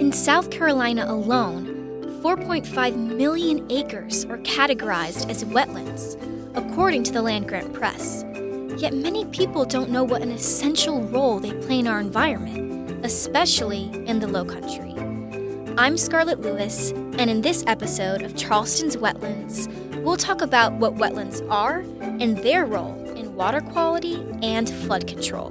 In 0.00 0.12
South 0.12 0.50
Carolina 0.50 1.04
alone, 1.06 1.66
4.5 2.22 2.96
million 2.96 3.70
acres 3.70 4.24
are 4.24 4.38
categorized 4.38 5.28
as 5.28 5.44
wetlands, 5.44 6.16
according 6.56 7.02
to 7.02 7.12
the 7.12 7.20
Land 7.20 7.48
Grant 7.48 7.74
Press. 7.74 8.24
Yet 8.78 8.94
many 8.94 9.26
people 9.26 9.66
don't 9.66 9.90
know 9.90 10.02
what 10.02 10.22
an 10.22 10.30
essential 10.30 11.02
role 11.02 11.38
they 11.38 11.52
play 11.52 11.80
in 11.80 11.86
our 11.86 12.00
environment, 12.00 13.04
especially 13.04 13.90
in 14.06 14.20
the 14.20 14.26
Low 14.26 14.46
Country. 14.46 14.94
I'm 15.76 15.98
Scarlett 15.98 16.40
Lewis, 16.40 16.92
and 16.92 17.28
in 17.28 17.42
this 17.42 17.62
episode 17.66 18.22
of 18.22 18.34
Charleston's 18.38 18.96
Wetlands, 18.96 19.68
we'll 20.02 20.16
talk 20.16 20.40
about 20.40 20.72
what 20.72 20.94
wetlands 20.94 21.46
are 21.50 21.80
and 22.00 22.38
their 22.38 22.64
role 22.64 22.94
in 23.16 23.34
water 23.34 23.60
quality 23.60 24.26
and 24.40 24.70
flood 24.70 25.06
control. 25.06 25.50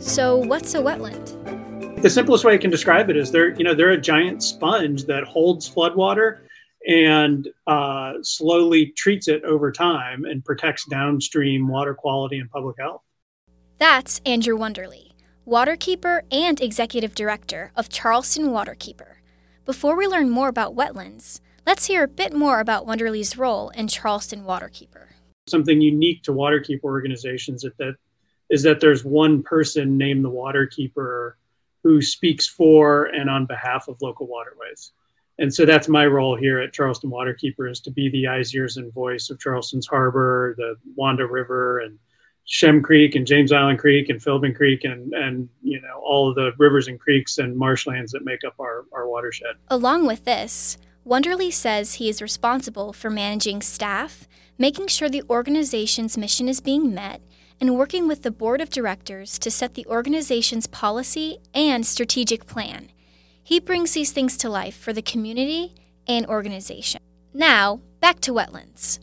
So, 0.00 0.36
what's 0.36 0.74
a 0.74 0.80
wetland? 0.80 1.55
The 2.02 2.10
simplest 2.10 2.44
way 2.44 2.54
I 2.54 2.58
can 2.58 2.70
describe 2.70 3.08
it 3.08 3.16
is 3.16 3.32
they're, 3.32 3.54
you 3.54 3.64
know, 3.64 3.74
they're 3.74 3.90
a 3.90 4.00
giant 4.00 4.42
sponge 4.42 5.04
that 5.06 5.24
holds 5.24 5.68
floodwater 5.68 6.40
and 6.86 7.48
uh, 7.66 8.12
slowly 8.22 8.92
treats 8.96 9.28
it 9.28 9.42
over 9.44 9.72
time 9.72 10.24
and 10.24 10.44
protects 10.44 10.84
downstream 10.88 11.66
water 11.66 11.94
quality 11.94 12.38
and 12.38 12.50
public 12.50 12.76
health. 12.78 13.00
That's 13.78 14.20
Andrew 14.26 14.56
Wonderly, 14.56 15.12
waterkeeper 15.48 16.20
and 16.30 16.60
executive 16.60 17.14
director 17.14 17.72
of 17.74 17.88
Charleston 17.88 18.48
Waterkeeper. 18.48 19.14
Before 19.64 19.96
we 19.96 20.06
learn 20.06 20.30
more 20.30 20.48
about 20.48 20.76
wetlands, 20.76 21.40
let's 21.66 21.86
hear 21.86 22.04
a 22.04 22.08
bit 22.08 22.32
more 22.32 22.60
about 22.60 22.86
Wonderly's 22.86 23.36
role 23.36 23.70
in 23.70 23.88
Charleston 23.88 24.44
Waterkeeper. 24.44 25.06
Something 25.48 25.80
unique 25.80 26.22
to 26.24 26.32
waterkeeper 26.32 26.84
organizations 26.84 27.64
is 27.64 27.72
that 27.78 27.94
is 28.48 28.62
that 28.62 28.80
there's 28.80 29.04
one 29.04 29.42
person 29.42 29.98
named 29.98 30.24
the 30.24 30.30
waterkeeper 30.30 31.32
who 31.86 32.02
speaks 32.02 32.48
for 32.48 33.04
and 33.04 33.30
on 33.30 33.46
behalf 33.46 33.86
of 33.86 33.96
local 34.02 34.26
waterways 34.26 34.92
and 35.38 35.52
so 35.52 35.66
that's 35.66 35.88
my 35.88 36.06
role 36.06 36.34
here 36.36 36.60
at 36.60 36.72
Charleston 36.72 37.10
Waterkeeper 37.10 37.70
is 37.70 37.80
to 37.80 37.90
be 37.90 38.08
the 38.08 38.26
eyes, 38.26 38.54
ears, 38.54 38.78
and 38.78 38.92
voice 38.92 39.28
of 39.28 39.38
Charleston's 39.38 39.86
harbor, 39.86 40.54
the 40.56 40.76
Wando 40.98 41.30
River, 41.30 41.80
and 41.80 41.98
Shem 42.46 42.80
Creek, 42.80 43.14
and 43.16 43.26
James 43.26 43.52
Island 43.52 43.78
Creek, 43.78 44.08
and 44.08 44.20
Filbin 44.20 44.54
Creek, 44.54 44.84
and 44.84 45.12
and 45.12 45.48
you 45.62 45.80
know 45.80 46.00
all 46.02 46.30
of 46.30 46.36
the 46.36 46.52
rivers 46.58 46.88
and 46.88 46.98
creeks 46.98 47.38
and 47.38 47.56
marshlands 47.56 48.12
that 48.12 48.24
make 48.24 48.44
up 48.44 48.54
our, 48.58 48.86
our 48.92 49.08
watershed. 49.08 49.56
Along 49.68 50.06
with 50.06 50.24
this, 50.24 50.78
Wonderly 51.04 51.50
says 51.50 51.94
he 51.94 52.08
is 52.08 52.22
responsible 52.22 52.92
for 52.92 53.10
managing 53.10 53.60
staff, 53.62 54.26
making 54.58 54.86
sure 54.86 55.08
the 55.08 55.24
organization's 55.28 56.16
mission 56.16 56.48
is 56.48 56.60
being 56.60 56.94
met, 56.94 57.20
and 57.60 57.76
working 57.76 58.06
with 58.08 58.22
the 58.22 58.30
board 58.30 58.60
of 58.60 58.70
directors 58.70 59.38
to 59.38 59.50
set 59.50 59.74
the 59.74 59.86
organization's 59.86 60.66
policy 60.66 61.38
and 61.54 61.86
strategic 61.86 62.46
plan 62.46 62.90
he 63.46 63.60
brings 63.60 63.92
these 63.92 64.10
things 64.10 64.36
to 64.38 64.48
life 64.48 64.76
for 64.76 64.92
the 64.92 65.00
community 65.00 65.72
and 66.08 66.26
organization. 66.26 67.00
Now, 67.32 67.80
back 68.00 68.18
to 68.22 68.32
wetlands. 68.32 68.98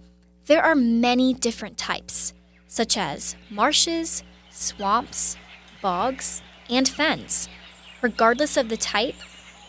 There 0.48 0.62
are 0.62 0.76
many 0.76 1.34
different 1.34 1.78
types, 1.78 2.34
such 2.68 2.98
as 2.98 3.38
marshes, 3.50 4.22
swamps, 4.50 5.38
bogs, 5.82 6.42
and 6.70 6.90
fens. 6.90 7.48
Regardless 8.02 8.58
of 8.58 8.68
the 8.68 8.76
type, 8.76 9.16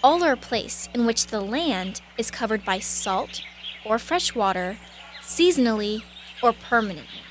all 0.02 0.24
are 0.24 0.32
a 0.32 0.36
place 0.36 0.88
in 0.92 1.06
which 1.06 1.28
the 1.28 1.40
land 1.40 2.00
is 2.18 2.32
covered 2.32 2.64
by 2.64 2.80
salt 2.80 3.42
or 3.86 4.00
fresh 4.00 4.34
water, 4.34 4.76
seasonally 5.22 6.02
or 6.42 6.52
permanently. 6.52 7.22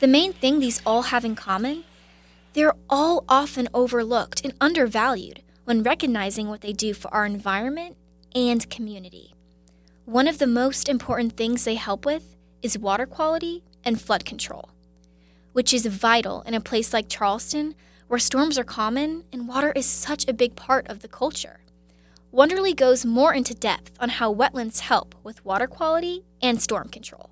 The 0.00 0.08
main 0.08 0.32
thing 0.32 0.58
these 0.58 0.82
all 0.84 1.02
have 1.02 1.24
in 1.24 1.34
common 1.34 1.84
they're 2.54 2.74
all 2.88 3.24
often 3.28 3.68
overlooked 3.74 4.44
and 4.44 4.54
undervalued 4.60 5.42
when 5.64 5.82
recognizing 5.82 6.48
what 6.48 6.60
they 6.60 6.72
do 6.72 6.94
for 6.94 7.12
our 7.12 7.26
environment 7.26 7.96
and 8.32 8.70
community. 8.70 9.34
One 10.04 10.28
of 10.28 10.38
the 10.38 10.46
most 10.46 10.88
important 10.88 11.36
things 11.36 11.64
they 11.64 11.74
help 11.74 12.06
with 12.06 12.36
is 12.62 12.78
water 12.78 13.06
quality 13.06 13.64
and 13.84 14.00
flood 14.00 14.24
control, 14.24 14.68
which 15.52 15.74
is 15.74 15.86
vital 15.86 16.42
in 16.42 16.54
a 16.54 16.60
place 16.60 16.92
like 16.92 17.08
Charleston 17.08 17.74
where 18.06 18.20
storms 18.20 18.56
are 18.56 18.64
common 18.64 19.24
and 19.32 19.48
water 19.48 19.72
is 19.74 19.86
such 19.86 20.28
a 20.28 20.32
big 20.32 20.54
part 20.54 20.86
of 20.86 21.00
the 21.00 21.08
culture. 21.08 21.60
Wonderly 22.30 22.72
goes 22.72 23.04
more 23.04 23.34
into 23.34 23.54
depth 23.54 23.96
on 23.98 24.10
how 24.10 24.32
wetlands 24.32 24.80
help 24.80 25.16
with 25.24 25.44
water 25.44 25.66
quality 25.66 26.24
and 26.40 26.62
storm 26.62 26.88
control. 26.88 27.30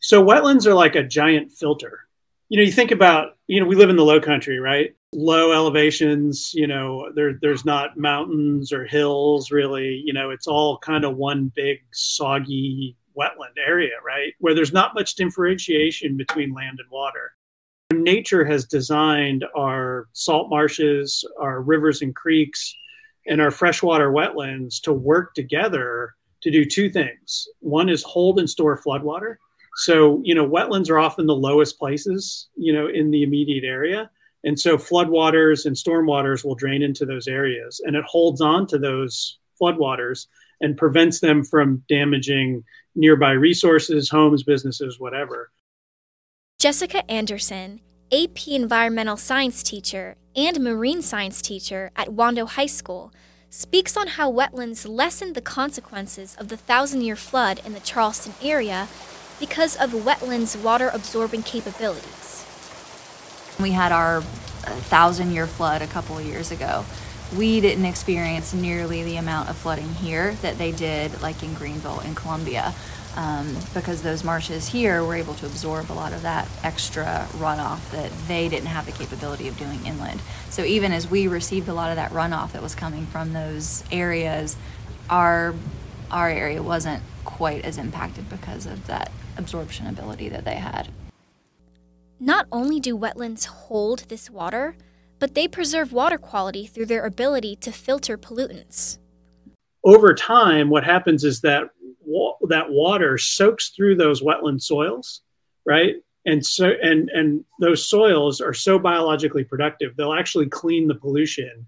So, 0.00 0.24
wetlands 0.24 0.66
are 0.66 0.74
like 0.74 0.94
a 0.94 1.02
giant 1.02 1.52
filter. 1.52 2.00
You 2.48 2.58
know, 2.58 2.64
you 2.64 2.72
think 2.72 2.90
about, 2.90 3.36
you 3.46 3.60
know, 3.60 3.66
we 3.66 3.76
live 3.76 3.90
in 3.90 3.96
the 3.96 4.04
low 4.04 4.20
country, 4.20 4.58
right? 4.58 4.94
low 5.12 5.52
elevations 5.52 6.52
you 6.54 6.66
know 6.66 7.10
there 7.14 7.38
there's 7.40 7.64
not 7.64 7.96
mountains 7.96 8.72
or 8.72 8.84
hills 8.84 9.50
really 9.50 10.02
you 10.04 10.12
know 10.12 10.28
it's 10.28 10.46
all 10.46 10.76
kind 10.78 11.04
of 11.04 11.16
one 11.16 11.50
big 11.54 11.78
soggy 11.92 12.94
wetland 13.18 13.56
area 13.56 13.94
right 14.04 14.34
where 14.38 14.54
there's 14.54 14.72
not 14.72 14.94
much 14.94 15.14
differentiation 15.14 16.16
between 16.16 16.52
land 16.52 16.78
and 16.78 16.90
water 16.90 17.32
nature 17.94 18.44
has 18.44 18.66
designed 18.66 19.46
our 19.56 20.08
salt 20.12 20.50
marshes 20.50 21.24
our 21.40 21.62
rivers 21.62 22.02
and 22.02 22.14
creeks 22.14 22.74
and 23.26 23.40
our 23.40 23.50
freshwater 23.50 24.12
wetlands 24.12 24.78
to 24.78 24.92
work 24.92 25.32
together 25.32 26.14
to 26.42 26.50
do 26.50 26.66
two 26.66 26.90
things 26.90 27.48
one 27.60 27.88
is 27.88 28.02
hold 28.02 28.38
and 28.38 28.50
store 28.50 28.76
floodwater 28.76 29.36
so 29.78 30.20
you 30.24 30.34
know 30.34 30.46
wetlands 30.46 30.90
are 30.90 30.98
often 30.98 31.26
the 31.26 31.34
lowest 31.34 31.78
places 31.78 32.48
you 32.56 32.72
know 32.72 32.88
in 32.88 33.10
the 33.10 33.22
immediate 33.22 33.64
area 33.64 34.10
and 34.44 34.58
so 34.58 34.76
floodwaters 34.76 35.66
and 35.66 35.74
stormwaters 35.74 36.44
will 36.44 36.54
drain 36.54 36.82
into 36.82 37.06
those 37.06 37.26
areas 37.26 37.80
and 37.84 37.96
it 37.96 38.04
holds 38.04 38.40
on 38.40 38.66
to 38.66 38.78
those 38.78 39.38
floodwaters 39.60 40.26
and 40.60 40.76
prevents 40.76 41.20
them 41.20 41.44
from 41.44 41.82
damaging 41.88 42.64
nearby 42.94 43.32
resources, 43.32 44.08
homes, 44.08 44.42
businesses, 44.42 44.98
whatever. 44.98 45.50
Jessica 46.58 47.08
Anderson, 47.10 47.80
AP 48.12 48.48
Environmental 48.48 49.16
Science 49.16 49.62
teacher 49.62 50.16
and 50.34 50.60
Marine 50.60 51.02
Science 51.02 51.40
teacher 51.40 51.90
at 51.94 52.08
Wando 52.08 52.48
High 52.48 52.66
School, 52.66 53.12
speaks 53.50 53.96
on 53.96 54.08
how 54.08 54.30
wetlands 54.30 54.86
lessen 54.88 55.32
the 55.32 55.40
consequences 55.40 56.34
of 56.36 56.48
the 56.48 56.56
thousand 56.56 57.02
year 57.02 57.16
flood 57.16 57.60
in 57.64 57.72
the 57.72 57.80
Charleston 57.80 58.34
area 58.42 58.88
because 59.40 59.76
of 59.76 59.90
wetlands' 59.90 60.60
water 60.62 60.90
absorbing 60.92 61.42
capabilities. 61.42 62.44
We 63.60 63.72
had 63.72 63.92
our 63.92 64.18
uh, 64.18 64.20
thousand 64.20 65.32
year 65.32 65.46
flood 65.46 65.82
a 65.82 65.86
couple 65.86 66.18
of 66.18 66.24
years 66.24 66.50
ago. 66.50 66.84
We 67.36 67.60
didn't 67.60 67.84
experience 67.84 68.54
nearly 68.54 69.02
the 69.02 69.16
amount 69.16 69.50
of 69.50 69.56
flooding 69.56 69.94
here 69.94 70.34
that 70.42 70.56
they 70.58 70.72
did, 70.72 71.20
like 71.20 71.42
in 71.42 71.54
Greenville 71.54 72.00
and 72.00 72.16
Columbia, 72.16 72.72
um, 73.16 73.54
because 73.74 74.02
those 74.02 74.24
marshes 74.24 74.68
here 74.68 75.04
were 75.04 75.14
able 75.14 75.34
to 75.34 75.46
absorb 75.46 75.90
a 75.90 75.92
lot 75.92 76.12
of 76.12 76.22
that 76.22 76.48
extra 76.62 77.26
runoff 77.32 77.90
that 77.90 78.10
they 78.28 78.48
didn't 78.48 78.68
have 78.68 78.86
the 78.86 78.92
capability 78.92 79.48
of 79.48 79.58
doing 79.58 79.84
inland. 79.84 80.20
So 80.50 80.62
even 80.64 80.92
as 80.92 81.10
we 81.10 81.26
received 81.26 81.68
a 81.68 81.74
lot 81.74 81.90
of 81.90 81.96
that 81.96 82.12
runoff 82.12 82.52
that 82.52 82.62
was 82.62 82.74
coming 82.74 83.06
from 83.06 83.32
those 83.32 83.84
areas, 83.90 84.56
our 85.10 85.54
our 86.10 86.30
area 86.30 86.62
wasn't 86.62 87.02
quite 87.24 87.64
as 87.64 87.76
impacted 87.76 88.30
because 88.30 88.64
of 88.64 88.86
that 88.86 89.12
absorption 89.38 89.86
ability 89.86 90.28
that 90.28 90.44
they 90.44 90.56
had. 90.56 90.88
Not 92.20 92.46
only 92.50 92.80
do 92.80 92.98
wetlands 92.98 93.46
hold 93.46 94.00
this 94.08 94.28
water, 94.28 94.76
but 95.18 95.34
they 95.34 95.48
preserve 95.48 95.92
water 95.92 96.18
quality 96.18 96.66
through 96.66 96.86
their 96.86 97.06
ability 97.06 97.56
to 97.56 97.72
filter 97.72 98.18
pollutants. 98.18 98.98
Over 99.84 100.14
time, 100.14 100.68
what 100.68 100.84
happens 100.84 101.24
is 101.24 101.40
that 101.42 101.70
wa- 102.04 102.36
that 102.48 102.70
water 102.70 103.18
soaks 103.18 103.70
through 103.70 103.96
those 103.96 104.22
wetland 104.22 104.62
soils, 104.62 105.22
right? 105.64 105.96
And 106.26 106.44
so 106.44 106.72
and 106.82 107.08
and 107.10 107.44
those 107.60 107.88
soils 107.88 108.40
are 108.40 108.54
so 108.54 108.78
biologically 108.78 109.44
productive, 109.44 109.96
they'll 109.96 110.12
actually 110.12 110.48
clean 110.48 110.88
the 110.88 110.94
pollution 110.94 111.66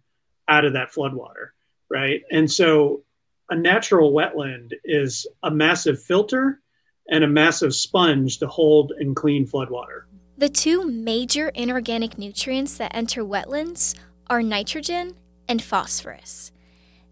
out 0.49 0.65
of 0.65 0.73
that 0.73 0.93
floodwater, 0.93 1.51
right? 1.89 2.23
And 2.31 2.51
so 2.51 3.05
a 3.49 3.57
natural 3.57 4.13
wetland 4.13 4.73
is 4.85 5.27
a 5.43 5.51
massive 5.51 6.03
filter 6.03 6.61
and 7.11 7.25
a 7.25 7.29
massive 7.29 7.75
sponge 7.75 8.39
to 8.39 8.47
hold 8.47 8.93
and 8.99 9.15
clean 9.15 9.47
floodwater. 9.47 10.05
The 10.39 10.49
two 10.49 10.85
major 10.85 11.49
inorganic 11.51 12.17
nutrients 12.17 12.79
that 12.79 12.95
enter 12.95 13.23
wetlands 13.23 13.95
are 14.29 14.43
nitrogen 14.43 15.17
and 15.49 15.63
phosphorus. 15.63 16.53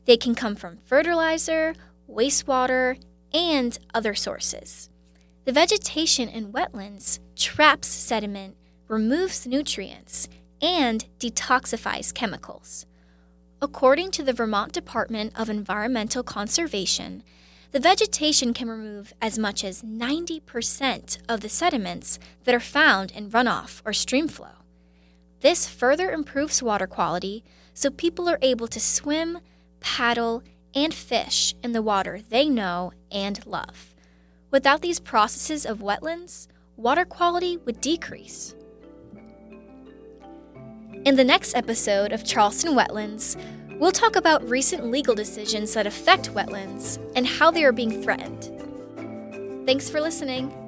They 0.07 0.17
can 0.17 0.35
come 0.35 0.57
from 0.57 0.79
fertilizer, 0.87 1.75
wastewater, 2.09 2.99
and 3.35 3.77
other 3.93 4.15
sources. 4.15 4.89
The 5.45 5.53
vegetation 5.53 6.29
in 6.29 6.53
wetlands 6.53 7.19
traps 7.37 7.89
sediment, 7.89 8.57
removes 8.87 9.47
nutrients, 9.47 10.29
and 10.63 11.05
detoxifies 11.19 12.15
chemicals. 12.15 12.87
According 13.61 14.13
to 14.13 14.23
the 14.23 14.33
Vermont 14.33 14.73
Department 14.73 15.33
of 15.39 15.51
Environmental 15.51 16.23
Conservation, 16.23 17.23
the 17.71 17.81
vegetation 17.81 18.55
can 18.55 18.69
remove 18.69 19.13
as 19.21 19.39
much 19.39 19.63
as 19.63 19.83
90% 19.83 21.19
of 21.29 21.41
the 21.41 21.49
sediments 21.49 22.19
that 22.45 22.55
are 22.55 22.61
found 22.61 23.11
in 23.13 23.31
runoff 23.31 23.83
or 23.85 23.93
stream 23.93 24.27
flow. 24.27 24.65
This 25.41 25.69
further 25.69 26.11
improves 26.11 26.63
water 26.63 26.87
quality 26.87 27.45
so 27.75 27.91
people 27.91 28.29
are 28.29 28.39
able 28.43 28.69
to 28.69 28.81
swim, 28.81 29.39
paddle, 29.81 30.43
and 30.75 30.93
fish 30.93 31.55
in 31.63 31.73
the 31.73 31.83
water 31.83 32.21
they 32.29 32.49
know 32.49 32.93
and 33.13 33.45
love. 33.47 33.95
Without 34.51 34.81
these 34.81 34.99
processes 34.99 35.67
of 35.67 35.79
wetlands, 35.79 36.49
water 36.77 37.05
quality 37.05 37.59
would 37.59 37.81
decrease. 37.81 38.55
In 41.05 41.17
the 41.17 41.25
next 41.25 41.55
episode 41.55 42.13
of 42.13 42.25
Charleston 42.25 42.75
Wetlands, 42.75 43.37
we'll 43.79 43.93
talk 43.93 44.17
about 44.17 44.49
recent 44.49 44.91
legal 44.91 45.15
decisions 45.15 45.75
that 45.75 45.87
affect 45.87 46.35
wetlands 46.35 46.99
and 47.15 47.27
how 47.27 47.51
they 47.51 47.65
are 47.65 47.73
being 47.73 48.03
threatened. 48.03 48.51
Thanks 49.67 49.89
for 49.89 50.01
listening. 50.01 50.68